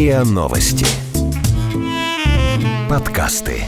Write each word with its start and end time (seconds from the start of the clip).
РИА 0.00 0.24
Новости. 0.24 0.86
Подкасты. 2.88 3.64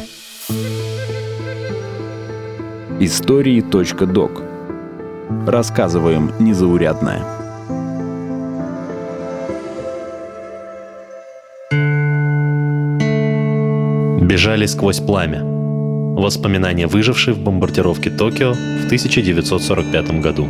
Истории.док. 3.00 4.42
Рассказываем 5.46 6.32
незаурядное. 6.38 7.20
Бежали 14.22 14.64
сквозь 14.64 15.00
пламя. 15.00 15.42
Воспоминания 15.44 16.86
выживших 16.86 17.36
в 17.36 17.42
бомбардировке 17.44 18.08
Токио 18.08 18.54
в 18.54 18.86
1945 18.86 20.22
году. 20.22 20.48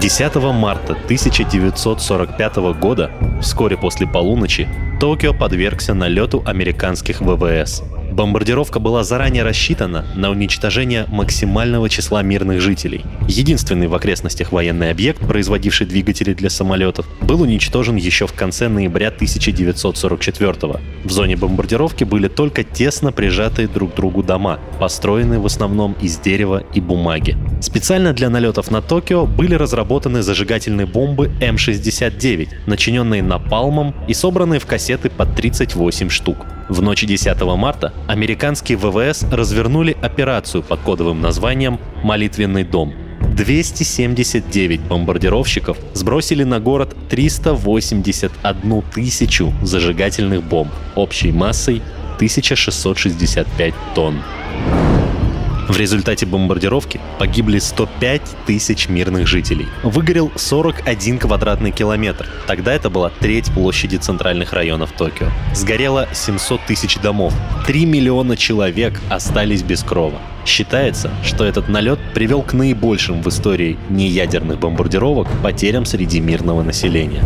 10 0.00 0.34
марта 0.54 0.94
1945 0.94 2.56
года, 2.80 3.10
вскоре 3.42 3.76
после 3.76 4.06
полуночи, 4.06 4.66
Токио 4.98 5.34
подвергся 5.34 5.92
налету 5.92 6.42
американских 6.46 7.20
ВВС. 7.20 7.82
Бомбардировка 8.20 8.80
была 8.80 9.02
заранее 9.02 9.44
рассчитана 9.44 10.04
на 10.14 10.30
уничтожение 10.30 11.06
максимального 11.08 11.88
числа 11.88 12.20
мирных 12.20 12.60
жителей. 12.60 13.02
Единственный 13.26 13.86
в 13.86 13.94
окрестностях 13.94 14.52
военный 14.52 14.90
объект, 14.90 15.20
производивший 15.26 15.86
двигатели 15.86 16.34
для 16.34 16.50
самолетов, 16.50 17.06
был 17.22 17.40
уничтожен 17.40 17.96
еще 17.96 18.26
в 18.26 18.34
конце 18.34 18.68
ноября 18.68 19.10
1944 19.10 20.52
-го. 20.52 20.80
В 21.04 21.10
зоне 21.10 21.36
бомбардировки 21.36 22.04
были 22.04 22.28
только 22.28 22.62
тесно 22.62 23.10
прижатые 23.10 23.68
друг 23.68 23.94
к 23.94 23.96
другу 23.96 24.22
дома, 24.22 24.58
построенные 24.78 25.40
в 25.40 25.46
основном 25.46 25.96
из 26.02 26.18
дерева 26.18 26.62
и 26.74 26.80
бумаги. 26.82 27.38
Специально 27.62 28.12
для 28.12 28.28
налетов 28.28 28.70
на 28.70 28.82
Токио 28.82 29.24
были 29.24 29.54
разработаны 29.54 30.20
зажигательные 30.20 30.86
бомбы 30.86 31.30
М-69, 31.40 32.48
начиненные 32.66 33.22
напалмом 33.22 33.94
и 34.08 34.12
собранные 34.12 34.60
в 34.60 34.66
кассеты 34.66 35.08
под 35.08 35.34
38 35.34 36.10
штук. 36.10 36.36
В 36.70 36.82
ночь 36.82 37.04
10 37.04 37.40
марта 37.56 37.92
американские 38.06 38.78
ВВС 38.78 39.24
развернули 39.24 39.96
операцию 40.00 40.62
под 40.62 40.78
кодовым 40.82 41.20
названием 41.20 41.80
«Молитвенный 42.04 42.62
дом». 42.62 42.94
279 43.36 44.80
бомбардировщиков 44.82 45.76
сбросили 45.94 46.44
на 46.44 46.60
город 46.60 46.94
381 47.08 48.82
тысячу 48.94 49.52
зажигательных 49.62 50.44
бомб 50.44 50.70
общей 50.94 51.32
массой 51.32 51.82
1665 52.18 53.74
тонн. 53.96 54.22
В 55.70 55.78
результате 55.78 56.26
бомбардировки 56.26 57.00
погибли 57.20 57.60
105 57.60 58.22
тысяч 58.44 58.88
мирных 58.88 59.28
жителей. 59.28 59.68
Выгорел 59.84 60.32
41 60.34 61.18
квадратный 61.18 61.70
километр. 61.70 62.28
Тогда 62.48 62.72
это 62.72 62.90
была 62.90 63.12
треть 63.20 63.52
площади 63.52 63.94
центральных 63.94 64.52
районов 64.52 64.90
Токио. 64.90 65.28
Сгорело 65.54 66.08
700 66.12 66.60
тысяч 66.66 66.98
домов. 66.98 67.32
3 67.68 67.86
миллиона 67.86 68.36
человек 68.36 69.00
остались 69.10 69.62
без 69.62 69.84
крова. 69.84 70.18
Считается, 70.44 71.12
что 71.22 71.44
этот 71.44 71.68
налет 71.68 72.00
привел 72.14 72.42
к 72.42 72.52
наибольшим 72.52 73.22
в 73.22 73.28
истории 73.28 73.78
неядерных 73.90 74.58
бомбардировок 74.58 75.28
потерям 75.40 75.84
среди 75.84 76.18
мирного 76.18 76.64
населения. 76.64 77.22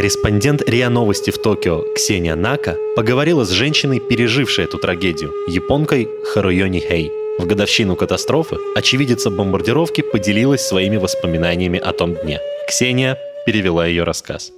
Корреспондент 0.00 0.66
РИА 0.66 0.88
Новости 0.88 1.30
в 1.30 1.36
Токио 1.36 1.84
Ксения 1.94 2.34
Нака 2.34 2.74
поговорила 2.96 3.44
с 3.44 3.50
женщиной, 3.50 4.00
пережившей 4.00 4.64
эту 4.64 4.78
трагедию, 4.78 5.30
японкой 5.46 6.08
Харуйони 6.24 6.80
Хей. 6.80 7.12
В 7.38 7.44
годовщину 7.44 7.96
катастрофы 7.96 8.56
очевидица 8.74 9.28
бомбардировки 9.28 10.00
поделилась 10.00 10.62
своими 10.62 10.96
воспоминаниями 10.96 11.78
о 11.78 11.92
том 11.92 12.14
дне. 12.14 12.40
Ксения 12.66 13.18
перевела 13.44 13.84
ее 13.84 14.04
рассказ. 14.04 14.52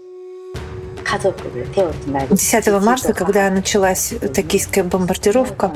10 2.30 2.66
марта, 2.82 3.12
когда 3.12 3.50
началась 3.50 4.14
токийская 4.34 4.84
бомбардировка, 4.84 5.72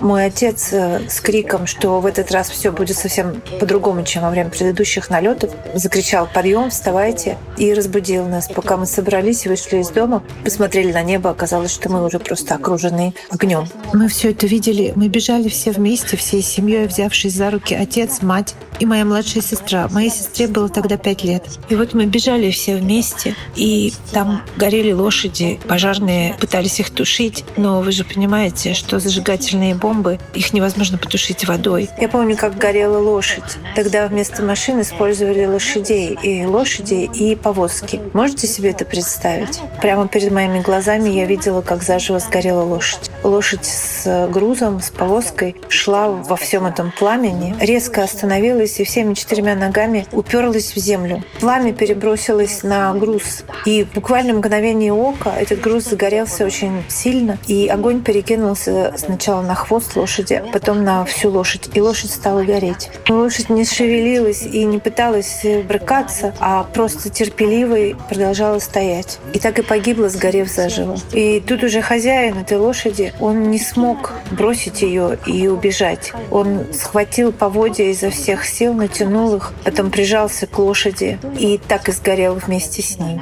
мой 0.00 0.26
отец 0.26 0.72
э, 0.72 1.08
с 1.08 1.20
криком, 1.20 1.66
что 1.66 2.00
в 2.00 2.06
этот 2.06 2.30
раз 2.30 2.50
все 2.50 2.70
будет 2.72 2.96
совсем 2.96 3.42
по-другому, 3.60 4.04
чем 4.04 4.22
во 4.22 4.30
время 4.30 4.50
предыдущих 4.50 5.10
налетов, 5.10 5.50
закричал 5.74 6.28
«Подъем, 6.32 6.70
вставайте!» 6.70 7.38
и 7.56 7.72
разбудил 7.72 8.26
нас. 8.26 8.48
Пока 8.48 8.76
мы 8.76 8.86
собрались 8.86 9.46
и 9.46 9.48
вышли 9.48 9.78
из 9.78 9.90
дома, 9.90 10.22
посмотрели 10.44 10.92
на 10.92 11.02
небо, 11.02 11.30
оказалось, 11.30 11.72
что 11.72 11.90
мы 11.90 12.04
уже 12.04 12.18
просто 12.18 12.54
окружены 12.54 13.14
огнем. 13.30 13.66
Мы 13.92 14.08
все 14.08 14.30
это 14.30 14.46
видели, 14.46 14.92
мы 14.96 15.08
бежали 15.08 15.48
все 15.48 15.70
вместе, 15.70 16.16
всей 16.16 16.42
семьей, 16.42 16.86
взявшись 16.86 17.34
за 17.34 17.50
руки 17.50 17.74
отец, 17.74 18.22
мать 18.22 18.54
и 18.78 18.86
моя 18.86 19.04
младшая 19.04 19.42
сестра. 19.42 19.88
Моей 19.90 20.10
сестре 20.10 20.46
было 20.46 20.68
тогда 20.68 20.96
пять 20.96 21.24
лет. 21.24 21.44
И 21.68 21.74
вот 21.74 21.94
мы 21.94 22.06
бежали 22.06 22.50
все 22.50 22.76
вместе, 22.76 23.34
и 23.54 23.92
там 24.12 24.42
горели 24.56 24.92
лошади, 24.92 25.58
пожарные 25.66 26.34
пытались 26.40 26.80
их 26.80 26.90
тушить, 26.90 27.44
но 27.56 27.80
вы 27.80 27.92
же 27.92 28.04
понимаете, 28.04 28.74
что 28.74 28.98
зажигательные 28.98 29.74
бомбы, 29.74 30.18
их 30.34 30.52
невозможно 30.52 30.98
потушить 30.98 31.46
водой. 31.46 31.88
Я 32.00 32.08
помню, 32.08 32.36
как 32.36 32.56
горела 32.56 32.98
лошадь. 32.98 33.58
Тогда 33.74 34.06
вместо 34.06 34.42
машин 34.42 34.80
использовали 34.80 35.44
лошадей, 35.46 36.18
и 36.22 36.44
лошади, 36.44 37.08
и 37.14 37.34
повозки. 37.36 38.00
Можете 38.12 38.46
себе 38.46 38.70
это 38.70 38.84
представить? 38.84 39.60
Прямо 39.80 40.08
перед 40.08 40.30
моими 40.30 40.60
глазами 40.60 41.08
я 41.10 41.26
видела, 41.26 41.62
как 41.62 41.82
заживо 41.82 42.18
сгорела 42.18 42.62
лошадь. 42.62 43.10
Лошадь 43.22 43.64
с 43.64 44.28
грузом, 44.28 44.80
с 44.80 44.90
повозкой 44.90 45.56
шла 45.68 46.08
во 46.08 46.36
всем 46.36 46.66
этом 46.66 46.92
пламени, 46.98 47.54
резко 47.60 48.02
остановилась 48.02 48.65
и 48.78 48.84
всеми 48.84 49.14
четырьмя 49.14 49.54
ногами 49.54 50.06
уперлась 50.12 50.74
в 50.74 50.78
землю. 50.78 51.22
Пламя 51.40 51.72
перебросилось 51.72 52.62
на 52.62 52.92
груз, 52.94 53.44
и 53.64 53.86
буквально 53.94 54.34
мгновение 54.34 54.92
ока 54.92 55.34
этот 55.38 55.60
груз 55.60 55.84
загорелся 55.84 56.44
очень 56.44 56.82
сильно, 56.88 57.38
и 57.46 57.68
огонь 57.68 58.02
перекинулся 58.02 58.92
сначала 58.96 59.42
на 59.42 59.54
хвост 59.54 59.96
лошади, 59.96 60.42
потом 60.52 60.84
на 60.84 61.04
всю 61.04 61.30
лошадь, 61.30 61.70
и 61.74 61.80
лошадь 61.80 62.10
стала 62.10 62.42
гореть. 62.42 62.90
Но 63.08 63.18
лошадь 63.18 63.50
не 63.50 63.64
шевелилась 63.64 64.42
и 64.42 64.64
не 64.64 64.78
пыталась 64.78 65.44
брыкаться, 65.68 66.34
а 66.40 66.64
просто 66.64 67.10
терпеливой 67.10 67.96
продолжала 68.08 68.58
стоять. 68.58 69.18
И 69.32 69.38
так 69.38 69.58
и 69.58 69.62
погибла, 69.62 70.08
сгорев 70.08 70.50
заживо. 70.50 70.96
И 71.12 71.40
тут 71.40 71.62
уже 71.62 71.82
хозяин 71.82 72.38
этой 72.38 72.58
лошади, 72.58 73.12
он 73.20 73.50
не 73.50 73.58
смог 73.58 74.12
бросить 74.30 74.82
ее 74.82 75.18
и 75.26 75.48
убежать. 75.48 76.12
Он 76.30 76.66
схватил 76.72 77.32
поводья 77.32 77.84
изо 77.86 78.10
всех 78.10 78.44
сил, 78.44 78.55
натянул 78.64 79.36
их, 79.36 79.52
потом 79.64 79.90
прижался 79.90 80.46
к 80.46 80.58
лошади 80.58 81.18
и 81.38 81.58
так 81.58 81.88
и 81.88 81.92
сгорел 81.92 82.34
вместе 82.34 82.82
с 82.82 82.98
ней. 82.98 83.18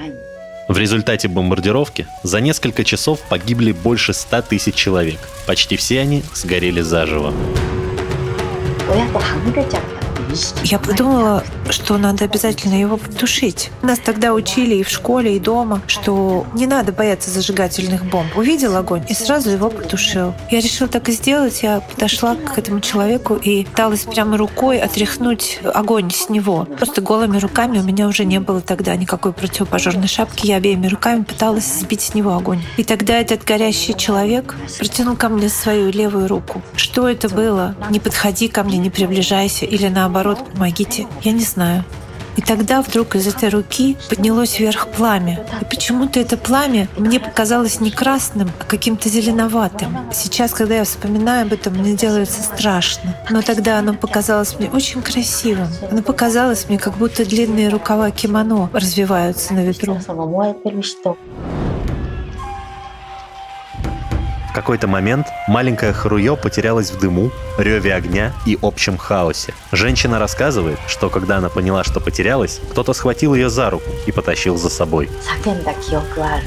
В 0.68 0.78
результате 0.78 1.28
бомбардировки 1.28 2.06
за 2.22 2.40
несколько 2.40 2.84
часов 2.84 3.20
погибли 3.28 3.72
больше 3.72 4.14
100 4.14 4.42
тысяч 4.42 4.74
человек. 4.74 5.18
Почти 5.46 5.76
все 5.76 6.00
они 6.00 6.22
сгорели 6.34 6.80
заживо. 6.80 7.34
Я 10.64 10.78
подумала, 10.78 11.44
что 11.70 11.98
надо 11.98 12.24
обязательно 12.24 12.74
его 12.74 12.96
потушить. 12.96 13.70
Нас 13.82 13.98
тогда 13.98 14.32
учили 14.32 14.76
и 14.76 14.82
в 14.82 14.88
школе, 14.88 15.36
и 15.36 15.40
дома, 15.40 15.82
что 15.86 16.46
не 16.54 16.66
надо 16.66 16.92
бояться 16.92 17.30
зажигательных 17.30 18.04
бомб. 18.04 18.36
Увидел 18.36 18.76
огонь 18.76 19.04
и 19.08 19.14
сразу 19.14 19.50
его 19.50 19.70
потушил. 19.70 20.34
Я 20.50 20.60
решила 20.60 20.88
так 20.88 21.08
и 21.08 21.12
сделать. 21.12 21.62
Я 21.62 21.80
подошла 21.80 22.36
к 22.36 22.58
этому 22.58 22.80
человеку 22.80 23.34
и 23.34 23.64
пыталась 23.64 24.04
прямо 24.04 24.36
рукой 24.36 24.80
отряхнуть 24.80 25.60
огонь 25.62 26.10
с 26.10 26.28
него. 26.28 26.64
Просто 26.64 27.00
голыми 27.00 27.38
руками 27.38 27.78
у 27.78 27.82
меня 27.82 28.08
уже 28.08 28.24
не 28.24 28.40
было 28.40 28.60
тогда 28.60 28.96
никакой 28.96 29.32
противопожарной 29.32 30.08
шапки. 30.08 30.46
Я 30.46 30.56
обеими 30.56 30.86
руками 30.86 31.22
пыталась 31.22 31.80
сбить 31.80 32.02
с 32.02 32.14
него 32.14 32.34
огонь. 32.34 32.62
И 32.76 32.84
тогда 32.84 33.18
этот 33.18 33.44
горящий 33.44 33.94
человек 33.94 34.54
протянул 34.78 35.16
ко 35.16 35.28
мне 35.28 35.48
свою 35.48 35.90
левую 35.90 36.28
руку. 36.28 36.62
Что 36.76 37.08
это 37.08 37.28
было? 37.28 37.74
Не 37.90 38.00
подходи 38.00 38.48
ко 38.48 38.62
мне, 38.62 38.78
не 38.78 38.90
приближайся. 38.90 39.64
Или 39.64 39.88
наоборот, 39.88 40.23
помогите. 40.32 41.06
Я 41.22 41.32
не 41.32 41.44
знаю. 41.44 41.84
И 42.36 42.42
тогда 42.42 42.82
вдруг 42.82 43.14
из 43.14 43.26
этой 43.26 43.48
руки 43.48 43.96
поднялось 44.08 44.58
вверх 44.58 44.88
пламя. 44.88 45.46
И 45.60 45.64
почему-то 45.64 46.18
это 46.18 46.36
пламя 46.36 46.88
мне 46.96 47.20
показалось 47.20 47.80
не 47.80 47.90
красным, 47.90 48.50
а 48.58 48.64
каким-то 48.64 49.08
зеленоватым. 49.08 49.96
Сейчас, 50.12 50.52
когда 50.52 50.76
я 50.76 50.84
вспоминаю 50.84 51.46
об 51.46 51.52
этом, 51.52 51.74
мне 51.74 51.94
делается 51.94 52.42
страшно. 52.42 53.16
Но 53.30 53.42
тогда 53.42 53.78
оно 53.78 53.94
показалось 53.94 54.58
мне 54.58 54.68
очень 54.70 55.02
красивым. 55.02 55.68
Оно 55.90 56.02
показалось 56.02 56.68
мне, 56.68 56.78
как 56.78 56.96
будто 56.96 57.24
длинные 57.24 57.68
рукава 57.68 58.10
кимоно 58.10 58.68
развиваются 58.72 59.54
на 59.54 59.64
ветру. 59.64 59.98
Какой-то 64.64 64.88
момент 64.88 65.26
маленькая 65.46 65.92
Харуё 65.92 66.36
потерялась 66.36 66.90
в 66.90 66.98
дыму, 66.98 67.30
реве 67.58 67.94
огня 67.94 68.32
и 68.46 68.58
общем 68.62 68.96
хаосе. 68.96 69.52
Женщина 69.72 70.18
рассказывает, 70.18 70.78
что 70.88 71.10
когда 71.10 71.36
она 71.36 71.50
поняла, 71.50 71.84
что 71.84 72.00
потерялась, 72.00 72.60
кто-то 72.70 72.94
схватил 72.94 73.34
ее 73.34 73.50
за 73.50 73.68
руку 73.68 73.84
и 74.06 74.10
потащил 74.12 74.56
за 74.56 74.70
собой. 74.70 75.10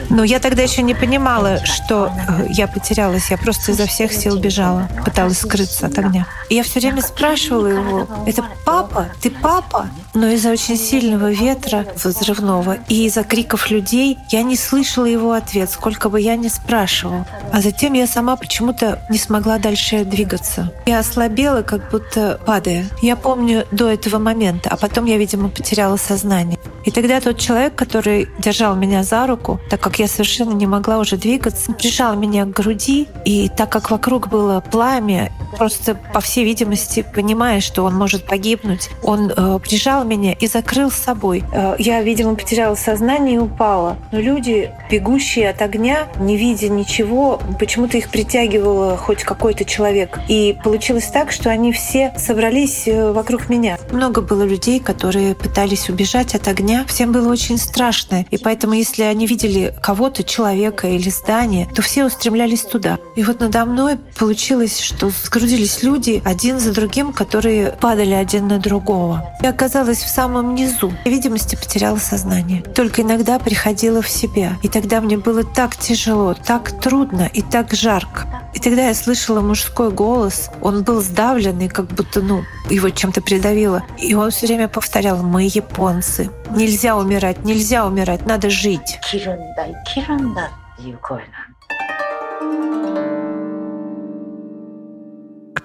Но 0.10 0.24
я 0.24 0.40
тогда 0.40 0.64
еще 0.64 0.81
не 0.81 0.96
понимала, 0.96 1.64
что 1.64 2.08
э, 2.08 2.48
я 2.50 2.68
потерялась. 2.68 3.30
Я 3.30 3.38
просто 3.38 3.72
изо 3.72 3.86
всех 3.86 4.12
сил 4.12 4.40
бежала, 4.40 4.90
пыталась 5.06 5.38
скрыться 5.38 5.86
от 5.86 6.00
огня. 6.00 6.25
И 6.50 6.56
я 6.56 6.64
все 6.64 6.80
время 6.80 7.04
спрашивала 7.04 7.68
его, 7.68 8.08
это 8.25 8.44
папа? 8.66 9.10
Ты 9.22 9.30
папа? 9.30 9.90
Но 10.16 10.28
из-за 10.30 10.50
очень 10.50 10.78
сильного 10.78 11.31
ветра 11.31 11.86
взрывного 12.04 12.78
и 12.88 13.06
из-за 13.06 13.24
криков 13.24 13.69
людей 13.69 14.18
я 14.31 14.42
не 14.42 14.56
слышала 14.56 15.06
его 15.06 15.34
ответ, 15.34 15.69
сколько 15.69 16.10
бы 16.10 16.19
я 16.19 16.36
ни 16.36 16.48
спрашивала. 16.48 17.28
А 17.54 17.62
затем 17.62 17.94
я 17.94 18.06
сама 18.07 18.36
почему-то 18.36 19.01
не 19.09 19.18
смогла 19.18 19.57
дальше 19.57 20.04
двигаться. 20.04 20.71
Я 20.86 21.00
ослабела, 21.00 21.62
как 21.62 21.92
будто 21.92 22.39
падая. 22.45 22.86
Я 23.01 23.15
помню 23.15 23.65
до 23.71 23.89
этого 23.89 24.18
момента, 24.18 24.69
а 24.69 24.77
потом 24.77 25.06
я, 25.06 25.18
видимо, 25.18 25.50
потеряла 25.50 25.98
сознание. 25.98 26.57
И 26.86 26.92
тогда 26.92 27.19
тот 27.19 27.38
человек, 27.38 27.75
который 27.75 28.30
держал 28.39 28.75
меня 28.75 29.04
за 29.04 29.27
руку, 29.27 29.59
так 29.69 29.81
как 29.81 30.00
я 30.00 30.07
совершенно 30.07 30.54
не 30.54 30.65
могла 30.65 31.00
уже 31.00 31.18
двигаться, 31.18 31.74
прижал 31.74 32.15
меня 32.15 32.45
к 32.45 32.51
груди, 32.51 33.07
и 33.25 33.50
так 33.50 33.69
как 33.69 33.92
вокруг 33.92 34.30
было 34.30 34.62
пламя, 34.62 35.31
просто 35.57 35.95
по 36.13 36.19
всей 36.19 36.44
видимости, 36.44 37.05
понимая, 37.13 37.61
что 37.61 37.83
он 37.83 37.95
может 37.95 38.25
погибнуть, 38.25 38.89
он 39.03 39.31
э, 39.35 39.59
прижал 39.59 40.03
меня 40.03 40.33
и 40.33 40.47
закрыл 40.47 40.91
с 40.91 40.95
собой. 40.95 41.44
Э, 41.53 41.75
я, 41.79 42.01
видимо, 42.01 42.35
потеряла 42.35 42.75
сознание 42.75 43.35
и 43.35 43.39
упала. 43.39 43.97
Но 44.11 44.19
люди, 44.19 44.71
бегущие 44.89 45.49
от 45.49 45.61
огня, 45.61 46.07
не 46.19 46.38
видя 46.38 46.69
ничего, 46.69 47.39
почему-то 47.59 47.97
их 47.97 48.09
притягивало 48.09 48.97
хоть 48.97 49.23
какой-то 49.23 49.65
человек. 49.65 50.19
И 50.27 50.55
получилось 50.63 51.07
так, 51.07 51.31
что 51.31 51.49
они 51.49 51.71
все 51.71 52.13
собрались 52.17 52.88
э, 52.88 53.11
вокруг 53.11 53.49
меня. 53.49 53.77
Много 53.91 54.21
было 54.21 54.44
людей, 54.44 54.79
которые 54.79 55.35
пытались 55.35 55.89
убежать 55.89 56.35
от 56.35 56.47
огня, 56.47 56.85
всем 56.88 57.11
было 57.11 57.31
очень 57.31 57.57
страшно. 57.57 58.25
И 58.31 58.38
поэтому, 58.38 58.73
если 58.73 59.03
они 59.03 59.27
видели 59.27 59.73
кого-то, 59.81 60.23
человека 60.23 60.88
или 60.88 61.09
здание, 61.09 61.67
то 61.73 61.81
все 61.81 62.05
устремлялись 62.05 62.61
туда. 62.61 62.99
И 63.15 63.23
вот 63.23 63.39
надо 63.39 63.65
мной 63.65 63.97
получилось, 64.17 64.79
что 64.79 65.09
грузились 65.38 65.84
люди 65.84 66.22
один 66.25 66.60
за 66.60 66.74
другим, 66.74 67.13
которые 67.13 67.72
падали 67.72 68.13
один 68.13 68.48
на 68.48 68.57
другого. 68.57 69.24
Я 69.44 69.51
оказалась 69.51 70.00
в 70.00 70.10
самом 70.10 70.56
низу. 70.56 70.92
Я, 71.06 71.12
видимости, 71.12 71.56
потеряла 71.56 71.98
сознание. 71.98 72.63
Только 72.63 73.04
иногда 73.04 73.38
приходила 73.38 74.01
в 74.01 74.10
себя. 74.10 74.57
И 74.63 74.68
тогда 74.68 75.00
мне 75.00 75.18
было 75.18 75.44
так 75.44 75.75
тяжело, 75.75 76.34
так 76.34 76.80
трудно 76.81 77.30
и 77.31 77.42
так 77.42 77.74
жарко. 77.74 78.25
И 78.56 78.60
тогда 78.60 78.88
я 78.88 78.95
слышала 78.95 79.42
мужской 79.42 79.92
голос. 79.92 80.50
Он 80.62 80.84
был 80.84 81.01
сдавленный, 81.01 81.69
как 81.69 81.86
будто, 81.86 82.22
ну, 82.22 82.44
его 82.69 82.90
чем-то 82.90 83.22
придавило. 83.22 83.83
И 84.00 84.16
он 84.16 84.31
все 84.31 84.48
время 84.48 84.68
повторял, 84.68 85.22
мы 85.22 85.44
японцы. 85.44 86.31
Нельзя 86.56 86.98
умирать, 86.98 87.45
нельзя 87.45 87.86
умирать, 87.86 88.25
надо 88.25 88.50
жить. 88.50 89.00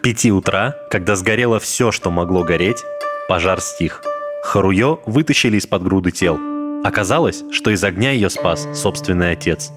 Пяти 0.03 0.33
утра, 0.33 0.75
когда 0.91 1.15
сгорело 1.15 1.61
все, 1.61 1.93
что 1.93 2.11
могло 2.11 2.43
гореть, 2.43 2.83
пожар 3.29 3.61
стих. 3.61 4.03
Харуё 4.43 4.99
вытащили 5.07 5.59
из-под 5.59 5.85
груды 5.85 6.11
тел. 6.11 6.41
Оказалось, 6.83 7.45
что 7.53 7.71
из 7.71 7.85
огня 7.85 8.11
ее 8.11 8.29
спас 8.29 8.67
собственный 8.75 9.31
отец. 9.31 9.71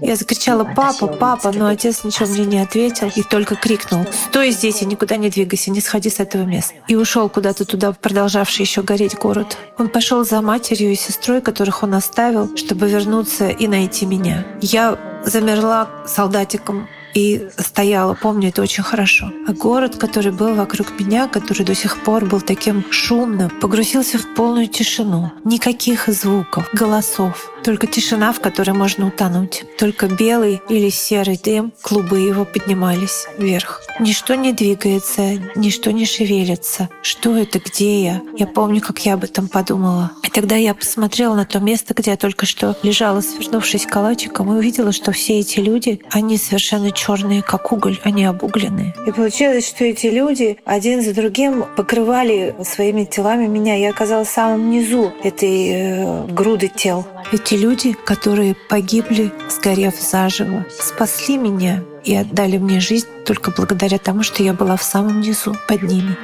Я 0.00 0.16
закричала 0.16 0.64
«Папа, 0.64 1.06
папа!», 1.06 1.52
но 1.52 1.66
отец 1.66 2.02
ничего 2.02 2.26
мне 2.30 2.46
не 2.46 2.58
ответил 2.60 3.12
и 3.14 3.22
только 3.22 3.56
крикнул 3.56 4.06
«Стой 4.28 4.50
здесь 4.50 4.80
и 4.80 4.86
никуда 4.86 5.18
не 5.18 5.28
двигайся, 5.28 5.70
не 5.70 5.82
сходи 5.82 6.08
с 6.08 6.18
этого 6.18 6.44
места!» 6.44 6.74
и 6.88 6.96
ушел 6.96 7.28
куда-то 7.28 7.66
туда, 7.66 7.92
продолжавший 7.92 8.64
еще 8.64 8.80
гореть 8.80 9.16
город. 9.16 9.58
Он 9.76 9.90
пошел 9.90 10.24
за 10.24 10.40
матерью 10.40 10.92
и 10.92 10.96
сестрой, 10.96 11.42
которых 11.42 11.82
он 11.82 11.92
оставил, 11.92 12.56
чтобы 12.56 12.88
вернуться 12.88 13.50
и 13.50 13.68
найти 13.68 14.06
меня. 14.06 14.46
Я 14.62 14.98
замерла 15.24 15.88
солдатиком 16.06 16.88
и 17.14 17.48
стояла, 17.58 18.14
помню 18.14 18.48
это 18.48 18.62
очень 18.62 18.82
хорошо. 18.82 19.32
А 19.46 19.52
город, 19.52 19.96
который 19.96 20.32
был 20.32 20.54
вокруг 20.54 20.98
меня, 20.98 21.28
который 21.28 21.64
до 21.64 21.74
сих 21.74 22.02
пор 22.02 22.24
был 22.24 22.40
таким 22.40 22.84
шумным, 22.90 23.50
погрузился 23.60 24.18
в 24.18 24.34
полную 24.34 24.68
тишину. 24.68 25.32
Никаких 25.44 26.08
звуков, 26.08 26.68
голосов, 26.72 27.50
только 27.62 27.86
тишина, 27.86 28.32
в 28.32 28.40
которой 28.40 28.72
можно 28.72 29.06
утонуть. 29.08 29.64
Только 29.78 30.06
белый 30.06 30.62
или 30.68 30.88
серый 30.88 31.38
дым, 31.42 31.72
клубы 31.82 32.20
его 32.20 32.44
поднимались 32.44 33.26
вверх. 33.38 33.82
Ничто 33.98 34.34
не 34.34 34.52
двигается, 34.52 35.38
ничто 35.54 35.90
не 35.90 36.06
шевелится. 36.06 36.88
Что 37.02 37.36
это, 37.36 37.58
где 37.58 38.04
я? 38.04 38.22
Я 38.36 38.46
помню, 38.46 38.80
как 38.80 39.04
я 39.04 39.14
об 39.14 39.24
этом 39.24 39.48
подумала. 39.48 40.12
И 40.22 40.30
тогда 40.30 40.56
я 40.56 40.74
посмотрела 40.74 41.34
на 41.34 41.44
то 41.44 41.58
место, 41.58 41.92
где 41.94 42.12
я 42.12 42.16
только 42.16 42.46
что 42.46 42.76
лежала, 42.82 43.20
свернувшись 43.20 43.86
калачиком, 43.86 44.52
и 44.52 44.56
увидела, 44.56 44.92
что 44.92 45.12
все 45.12 45.40
эти 45.40 45.60
люди, 45.60 46.00
они 46.10 46.38
совершенно 46.38 46.90
черные, 47.00 47.42
как 47.42 47.72
уголь, 47.72 47.98
они 48.04 48.26
обугленные. 48.26 48.94
И 49.06 49.10
получилось, 49.10 49.66
что 49.66 49.84
эти 49.84 50.08
люди 50.08 50.58
один 50.66 51.02
за 51.02 51.14
другим 51.14 51.64
покрывали 51.76 52.54
своими 52.62 53.04
телами 53.04 53.46
меня. 53.46 53.74
Я 53.76 53.90
оказалась 53.90 54.28
в 54.28 54.32
самом 54.32 54.70
низу 54.70 55.10
этой 55.24 55.70
э, 55.70 56.26
груды 56.26 56.68
тел. 56.68 57.06
Эти 57.32 57.54
люди, 57.54 57.94
которые 58.04 58.54
погибли, 58.68 59.32
сгорев 59.48 59.94
заживо, 59.98 60.66
спасли 60.68 61.38
меня 61.38 61.82
и 62.04 62.14
отдали 62.14 62.58
мне 62.58 62.80
жизнь 62.80 63.08
только 63.24 63.50
благодаря 63.50 63.96
тому, 63.98 64.22
что 64.22 64.42
я 64.42 64.52
была 64.52 64.76
в 64.76 64.82
самом 64.82 65.20
низу 65.20 65.56
под 65.68 65.82
ними. 65.82 66.16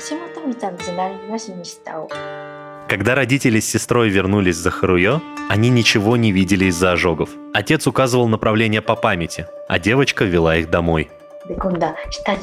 Когда 2.89 3.17
родители 3.17 3.59
с 3.59 3.69
сестрой 3.69 4.11
вернулись 4.11 4.57
за 4.57 4.71
Харуё, 4.71 5.21
они 5.49 5.71
ничего 5.71 6.17
не 6.17 6.31
видели 6.31 6.67
из-за 6.67 6.93
ожогов. 6.93 7.31
Отец 7.53 7.87
указывал 7.89 8.29
направление 8.29 8.81
по 8.81 8.95
памяти, 8.95 9.47
а 9.69 9.81
девочка 9.81 10.25
вела 10.25 10.57
их 10.57 10.71
домой. 10.71 11.11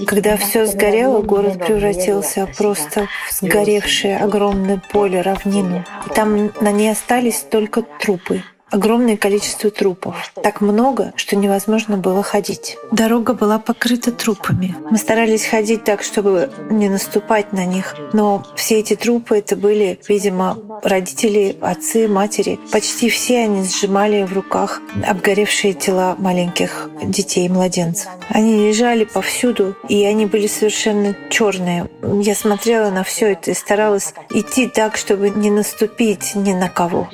Когда 0.06 0.38
все 0.38 0.66
сгорело, 0.66 1.22
город 1.22 1.66
превратился 1.66 2.48
просто 2.58 3.08
в 3.30 3.34
сгоревшее 3.34 4.18
огромное 4.18 4.82
поле, 4.92 5.22
равнину. 5.22 5.86
И 6.06 6.14
там 6.14 6.52
на 6.60 6.72
ней 6.72 6.92
остались 6.92 7.40
только 7.50 7.82
трупы 7.82 8.44
огромное 8.74 9.18
количество 9.18 9.70
трупов. 9.70 10.32
Так 10.42 10.60
много, 10.60 11.14
что 11.16 11.36
невозможно 11.36 11.98
было 11.98 12.24
ходить. 12.24 12.78
Дорога 12.92 13.34
была 13.34 13.60
покрыта 13.60 14.12
трупами. 14.12 14.76
Мы 14.90 14.98
старались 14.98 15.46
ходить 15.46 15.84
так, 15.84 16.02
чтобы 16.02 16.50
не 16.72 16.90
наступать 16.90 17.54
на 17.54 17.66
них. 17.66 17.96
Но 18.14 18.44
все 18.56 18.80
эти 18.80 18.96
трупы 18.96 19.38
это 19.38 19.56
были, 19.56 20.00
видимо, 20.08 20.58
родители, 20.82 21.56
отцы, 21.62 22.08
матери. 22.08 22.60
Почти 22.72 23.10
все 23.10 23.42
они 23.42 23.64
сжимали 23.64 24.24
в 24.24 24.34
руках 24.34 24.82
обгоревшие 25.08 25.74
тела 25.74 26.16
маленьких 26.18 26.90
детей, 27.04 27.48
младенцев. 27.50 28.10
Они 28.30 28.68
лежали 28.68 29.04
повсюду, 29.04 29.76
и 29.88 30.04
они 30.04 30.26
были 30.26 30.48
совершенно 30.48 31.16
черные. 31.30 31.92
Я 32.02 32.34
смотрела 32.34 32.90
на 32.90 33.04
все 33.04 33.34
это 33.34 33.52
и 33.52 33.54
старалась 33.54 34.16
идти 34.32 34.68
так, 34.68 34.98
чтобы 34.98 35.30
не 35.30 35.52
наступить 35.52 36.34
ни 36.34 36.54
на 36.54 36.70
кого. 36.70 37.08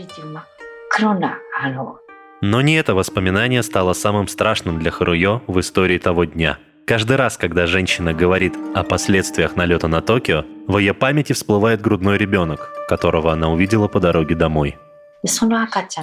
Но 2.42 2.62
не 2.62 2.76
это 2.76 2.96
воспоминание 2.96 3.64
стало 3.64 3.94
самым 3.94 4.28
страшным 4.28 4.80
для 4.80 4.92
Харуё 4.92 5.42
в 5.48 5.60
истории 5.60 5.98
того 5.98 6.24
дня. 6.24 6.58
Каждый 6.86 7.18
раз, 7.18 7.38
когда 7.38 7.68
женщина 7.68 8.14
говорит 8.14 8.56
о 8.74 8.84
последствиях 8.84 9.56
налета 9.56 9.88
на 9.88 10.02
Токио, 10.02 10.46
в 10.68 10.78
ее 10.78 10.94
памяти 10.94 11.34
всплывает 11.34 11.82
грудной 11.82 12.18
ребенок, 12.18 12.72
которого 12.88 13.32
она 13.32 13.50
увидела 13.50 13.88
по 13.88 14.00
дороге 14.00 14.36
домой. 14.36 14.78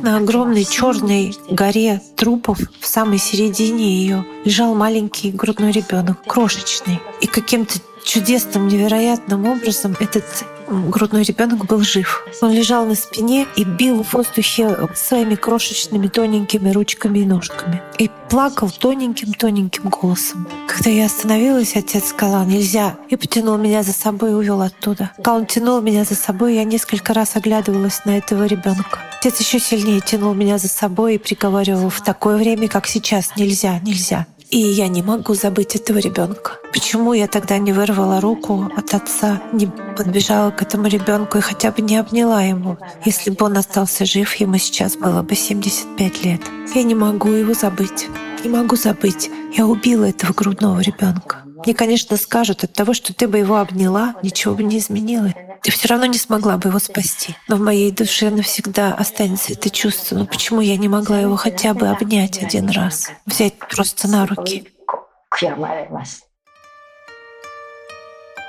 На 0.03 0.19
огромной 0.19 0.65
черной 0.65 1.35
горе 1.49 2.03
трупов 2.17 2.59
в 2.81 2.87
самой 2.87 3.19
середине 3.19 4.03
ее 4.03 4.27
лежал 4.45 4.75
маленький 4.75 5.33
грудной 5.33 5.73
ребенок, 5.73 6.23
крошечный. 6.27 7.01
И 7.23 7.27
каким-то 7.27 7.79
чудесным, 8.07 8.69
невероятным 8.69 9.47
образом 9.47 9.97
этот 10.01 10.25
грудной 10.69 11.23
ребенок 11.23 11.67
был 11.67 11.81
жив. 11.81 12.25
Он 12.41 12.53
лежал 12.53 12.87
на 12.87 12.95
спине 12.95 13.47
и 13.57 13.65
бил 13.65 14.03
в 14.03 14.15
воздухе 14.15 14.77
своими 14.95 15.35
крошечными 15.35 16.09
тоненькими 16.09 16.71
ручками 16.71 17.21
и 17.21 17.25
ножками. 17.25 17.83
И 17.99 18.11
плакал 18.29 18.71
тоненьким-тоненьким 18.71 19.89
голосом. 19.91 20.49
Когда 20.67 20.91
я 20.91 21.07
остановилась, 21.07 21.77
отец 21.77 22.09
сказал 22.09 22.45
«нельзя» 22.45 22.97
и 23.09 23.17
потянул 23.17 23.57
меня 23.57 23.83
за 23.83 23.93
собой 23.93 24.31
и 24.31 24.35
увел 24.35 24.61
оттуда. 24.63 25.13
Когда 25.17 25.35
он 25.35 25.47
тянул 25.47 25.81
меня 25.81 26.05
за 26.05 26.15
собой, 26.15 26.57
я 26.57 26.65
несколько 26.65 27.15
раз 27.15 27.37
оглядывалась 27.37 28.05
на 28.05 28.19
этого 28.19 28.45
ребенка. 28.45 29.01
Отец 29.21 29.41
еще 29.41 29.59
сильнее 29.59 30.01
тянул 30.01 30.35
меня 30.35 30.59
за 30.59 30.69
собой 30.69 31.15
и 31.15 31.19
приговаривал 31.19 31.91
«в 31.91 32.03
такое 32.03 32.37
время, 32.37 32.69
как 32.69 32.87
сейчас, 32.87 33.37
нельзя, 33.37 33.79
нельзя». 33.81 34.27
И 34.51 34.59
я 34.59 34.89
не 34.89 35.03
могу 35.03 35.35
забыть 35.35 35.75
этого 35.75 35.99
ребенка. 35.99 36.53
Почему 36.73 37.13
я 37.13 37.27
тогда 37.27 37.59
не 37.59 37.73
вырвала 37.73 38.21
руку 38.21 38.71
от 38.77 38.95
отца, 38.95 39.43
не 39.53 39.67
подбежала 39.67 40.51
к 40.51 40.63
этому 40.63 40.87
ребенку 40.87 41.39
и 41.39 41.41
хотя 41.41 41.73
бы 41.73 41.83
не 41.83 41.97
обняла 41.97 42.43
ему? 42.43 42.79
Если 43.05 43.31
бы 43.31 43.47
он 43.47 43.57
остался 43.57 44.05
жив, 44.05 44.35
ему 44.37 44.59
сейчас 44.59 44.97
было 44.97 45.23
бы 45.23 45.35
75 45.35 46.25
лет. 46.25 46.41
Я 46.75 46.83
не 46.85 46.95
могу 46.95 47.31
его 47.31 47.55
забыть. 47.55 48.09
Не 48.45 48.51
могу 48.51 48.77
забыть. 48.77 49.31
Я 49.57 49.67
убила 49.67 50.05
этого 50.05 50.33
грудного 50.33 50.81
ребенка. 50.81 51.43
Мне, 51.65 51.75
конечно, 51.75 52.17
скажут, 52.17 52.63
от 52.63 52.73
того, 52.73 52.95
что 52.95 53.13
ты 53.13 53.27
бы 53.27 53.39
его 53.39 53.57
обняла, 53.57 54.15
ничего 54.23 54.55
бы 54.55 54.63
не 54.63 54.79
изменило. 54.79 55.33
Ты 55.63 55.71
все 55.71 55.89
равно 55.89 56.07
не 56.07 56.19
смогла 56.19 56.57
бы 56.57 56.69
его 56.69 56.79
спасти. 56.79 57.37
Но 57.49 57.57
в 57.57 57.61
моей 57.61 57.91
душе 57.91 58.31
навсегда 58.31 58.95
останется 58.95 59.53
это 59.53 59.71
чувство. 59.71 60.17
Ну 60.17 60.27
почему 60.27 60.61
я 60.61 60.77
не 60.77 60.89
могла 60.89 61.21
его 61.21 61.37
хотя 61.37 61.75
бы 61.75 61.89
обнять 61.89 62.43
один 62.43 62.71
раз? 62.71 63.11
Взять 63.27 63.59
просто 63.59 64.09
на 64.09 64.27
руки. 64.27 64.69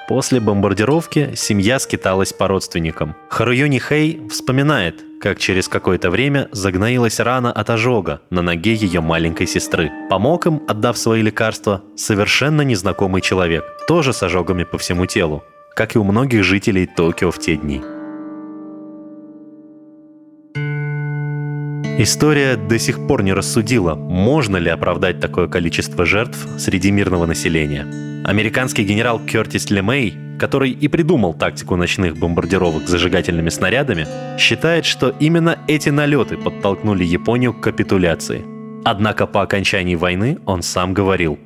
После 0.08 0.40
бомбардировки 0.40 1.36
семья 1.36 1.80
скиталась 1.80 2.32
по 2.32 2.48
родственникам. 2.48 3.14
Харуюни 3.30 3.78
Хэй 3.78 4.30
вспоминает, 4.30 5.04
как 5.20 5.38
через 5.38 5.68
какое-то 5.68 6.10
время 6.10 6.48
загноилась 6.54 7.20
рана 7.20 7.52
от 7.52 7.70
ожога 7.70 8.22
на 8.30 8.42
ноге 8.42 8.74
ее 8.74 9.02
маленькой 9.02 9.48
сестры. 9.48 9.92
Помог 10.10 10.46
им, 10.46 10.64
отдав 10.66 10.98
свои 10.98 11.22
лекарства, 11.22 11.84
совершенно 11.98 12.62
незнакомый 12.62 13.22
человек, 13.22 13.66
тоже 13.88 14.14
с 14.14 14.24
ожогами 14.24 14.64
по 14.64 14.78
всему 14.78 15.08
телу, 15.08 15.44
как 15.78 15.96
и 15.96 16.00
у 16.00 16.04
многих 16.04 16.44
жителей 16.44 16.88
Токио 16.88 17.30
в 17.30 17.38
те 17.38 17.56
дни. 17.56 17.82
История 22.00 22.58
до 22.58 22.80
сих 22.80 23.06
пор 23.08 23.22
не 23.22 23.32
рассудила, 23.32 23.94
можно 23.94 24.58
ли 24.58 24.72
оправдать 24.72 25.20
такое 25.20 25.48
количество 25.48 26.04
жертв 26.04 26.48
среди 26.58 26.90
мирного 26.90 27.28
населения. 27.28 27.86
Американский 28.26 28.84
генерал 28.84 29.20
Кертис 29.20 29.70
Лемей 29.70 30.18
который 30.40 30.70
и 30.70 30.88
придумал 30.88 31.34
тактику 31.34 31.76
ночных 31.76 32.16
бомбардировок 32.16 32.88
зажигательными 32.88 33.50
снарядами, 33.50 34.06
считает, 34.38 34.86
что 34.86 35.10
именно 35.20 35.58
эти 35.68 35.90
налеты 35.90 36.38
подтолкнули 36.38 37.04
Японию 37.04 37.56
к 37.56 37.62
капитуляции. 37.62 38.46
Однако 38.86 39.26
по 39.26 39.42
окончании 39.42 39.96
войны 39.96 40.38
он 40.46 40.62
сам 40.62 40.94
говорил. 40.94 41.40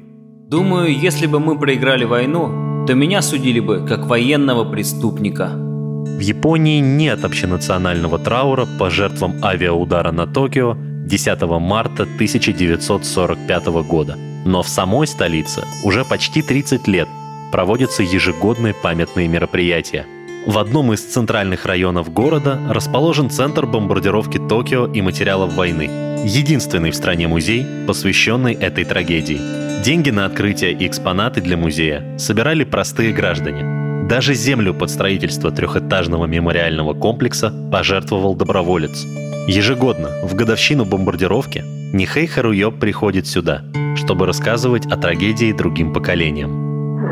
«Думаю, 0.50 0.94
если 0.94 1.26
бы 1.26 1.40
мы 1.40 1.58
проиграли 1.58 2.04
войну, 2.04 2.71
то 2.88 2.94
меня 2.94 3.22
судили 3.22 3.60
бы 3.60 3.86
как 3.88 4.06
военного 4.06 4.70
преступника». 4.70 5.52
В 5.52 6.20
Японии 6.20 6.80
нет 6.80 7.26
общенационального 7.26 8.20
траура 8.20 8.68
по 8.78 8.90
жертвам 8.90 9.44
авиаудара 9.44 10.12
на 10.12 10.28
Токио 10.28 10.78
10 10.78 11.42
марта 11.60 12.04
1945 12.04 13.66
года. 13.88 14.18
Но 14.46 14.62
в 14.62 14.68
самой 14.68 15.08
столице 15.08 15.64
уже 15.84 16.06
почти 16.06 16.42
30 16.42 16.88
лет 16.88 17.08
проводятся 17.52 18.04
ежегодные 18.04 18.74
памятные 18.74 19.28
мероприятия. 19.28 20.06
В 20.46 20.58
одном 20.58 20.94
из 20.94 21.02
центральных 21.02 21.66
районов 21.66 22.12
города 22.12 22.60
расположен 22.70 23.30
Центр 23.30 23.66
бомбардировки 23.66 24.40
Токио 24.40 24.88
и 24.88 25.02
материалов 25.02 25.54
войны. 25.54 25.90
Единственный 26.24 26.92
в 26.92 26.96
стране 26.96 27.28
музей, 27.28 27.66
посвященный 27.86 28.54
этой 28.54 28.86
трагедии. 28.86 29.71
Деньги 29.84 30.12
на 30.12 30.26
открытие 30.26 30.74
и 30.74 30.86
экспонаты 30.86 31.42
для 31.42 31.58
музея 31.58 32.16
собирали 32.20 32.64
простые 32.64 33.12
граждане. 33.12 34.08
Даже 34.08 34.36
землю 34.36 34.76
под 34.76 34.92
строительство 34.92 35.50
трехэтажного 35.50 36.28
мемориального 36.28 36.94
комплекса 36.94 37.52
пожертвовал 37.72 38.36
доброволец. 38.36 39.06
Ежегодно, 39.48 40.10
в 40.22 40.36
годовщину 40.36 40.86
бомбардировки, 40.86 41.64
Нихей 41.94 42.28
Харуё 42.28 42.70
приходит 42.72 43.26
сюда, 43.26 43.64
чтобы 43.96 44.28
рассказывать 44.28 44.86
о 44.86 44.98
трагедии 44.98 45.52
другим 45.52 45.94
поколениям. 45.94 47.10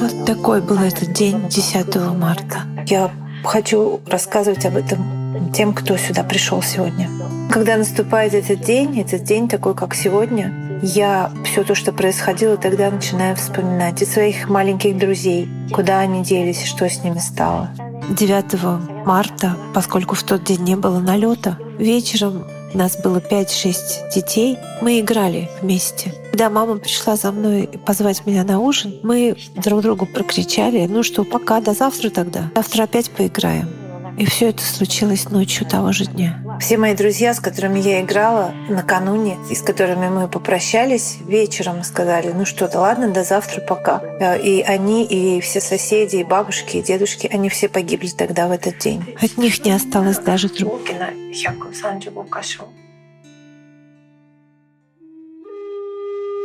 Вот 0.00 0.26
такой 0.26 0.60
был 0.60 0.76
этот 0.76 1.14
день 1.14 1.48
10 1.48 1.96
марта. 2.14 2.58
Я 2.86 3.10
хочу 3.42 4.00
рассказывать 4.06 4.66
об 4.66 4.76
этом 4.76 5.50
тем, 5.54 5.72
кто 5.72 5.96
сюда 5.96 6.22
пришел 6.24 6.62
сегодня. 6.62 7.08
Когда 7.52 7.76
наступает 7.76 8.32
этот 8.32 8.62
день, 8.62 8.98
этот 8.98 9.24
день 9.24 9.46
такой, 9.46 9.74
как 9.74 9.94
сегодня, 9.94 10.80
я 10.82 11.30
все 11.44 11.62
то, 11.64 11.74
что 11.74 11.92
происходило, 11.92 12.56
тогда 12.56 12.90
начинаю 12.90 13.36
вспоминать 13.36 14.00
и 14.00 14.06
своих 14.06 14.48
маленьких 14.48 14.96
друзей, 14.96 15.50
куда 15.70 15.98
они 15.98 16.22
делись, 16.22 16.64
что 16.64 16.88
с 16.88 17.04
ними 17.04 17.18
стало. 17.18 17.68
9 18.08 19.04
марта, 19.04 19.54
поскольку 19.74 20.14
в 20.14 20.22
тот 20.22 20.44
день 20.44 20.62
не 20.62 20.76
было 20.76 20.98
налета, 20.98 21.58
вечером 21.78 22.46
нас 22.72 22.96
было 22.96 23.18
5-6 23.18 23.74
детей. 24.14 24.56
Мы 24.80 25.00
играли 25.00 25.50
вместе. 25.60 26.14
Когда 26.30 26.48
мама 26.48 26.78
пришла 26.78 27.16
за 27.16 27.32
мной 27.32 27.68
позвать 27.84 28.24
меня 28.24 28.44
на 28.44 28.60
ужин, 28.60 28.94
мы 29.02 29.36
друг 29.56 29.82
другу 29.82 30.06
прокричали, 30.06 30.86
ну 30.86 31.02
что, 31.02 31.22
пока, 31.22 31.60
до 31.60 31.74
завтра 31.74 32.08
тогда. 32.08 32.50
Завтра 32.56 32.84
опять 32.84 33.10
поиграем. 33.10 33.68
И 34.18 34.24
все 34.24 34.48
это 34.48 34.62
случилось 34.62 35.28
ночью 35.28 35.66
того 35.66 35.92
же 35.92 36.06
дня. 36.06 36.41
Все 36.62 36.78
мои 36.78 36.94
друзья, 36.94 37.34
с 37.34 37.40
которыми 37.40 37.80
я 37.80 38.02
играла 38.02 38.54
накануне, 38.68 39.36
и 39.50 39.54
с 39.56 39.62
которыми 39.62 40.08
мы 40.08 40.28
попрощались, 40.28 41.18
вечером 41.26 41.82
сказали, 41.82 42.30
ну 42.32 42.46
что-то, 42.46 42.78
ладно, 42.78 43.08
до 43.08 43.24
завтра, 43.24 43.60
пока. 43.60 44.00
Э, 44.20 44.40
и 44.40 44.62
они, 44.62 45.04
и 45.04 45.40
все 45.40 45.60
соседи, 45.60 46.18
и 46.18 46.24
бабушки, 46.24 46.76
и 46.76 46.82
дедушки, 46.82 47.28
они 47.32 47.48
все 47.48 47.68
погибли 47.68 48.10
тогда 48.16 48.46
в 48.46 48.52
этот 48.52 48.78
день. 48.78 49.02
От 49.20 49.36
них 49.38 49.64
не 49.64 49.72
осталось 49.72 50.18
даже 50.18 50.48
трупа. 50.48 50.78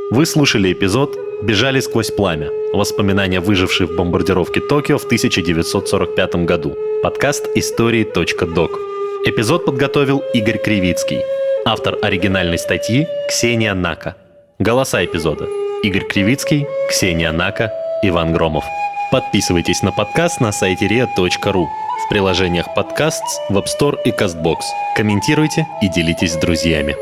Вы 0.09 0.25
слушали 0.25 0.74
эпизод 0.74 1.15
«Бежали 1.43 1.79
сквозь 1.79 2.09
пламя. 2.09 2.50
Воспоминания 2.74 3.39
выживших 3.39 3.91
в 3.91 3.95
бомбардировке 3.95 4.62
Токио 4.62 4.97
в 4.97 5.05
1945 5.05 6.36
году». 6.47 6.75
Подкаст 7.03 7.45
истории.док. 7.53 8.96
Эпизод 9.29 9.65
подготовил 9.65 10.19
Игорь 10.34 10.57
Кривицкий. 10.57 11.22
Автор 11.65 11.98
оригинальной 12.01 12.57
статьи 12.57 13.10
Ксения 13.27 13.74
Нака. 13.74 14.15
Голоса 14.57 15.03
эпизода. 15.03 15.46
Игорь 15.84 16.07
Кривицкий, 16.07 16.65
Ксения 16.89 17.34
Нака, 17.34 17.74
Иван 18.03 18.31
Громов. 18.31 18.63
Подписывайтесь 19.12 19.84
на 19.84 19.91
подкаст 19.91 20.39
на 20.39 20.53
сайте 20.53 20.88
ria.ru 20.88 21.65
в 21.65 22.10
приложениях 22.10 22.74
подкаст 22.74 23.22
App 23.51 23.65
Store 23.65 23.98
и 24.05 24.12
CastBox. 24.12 24.60
Комментируйте 24.96 25.67
и 25.81 25.89
делитесь 25.89 26.31
с 26.31 26.38
друзьями. 26.38 26.96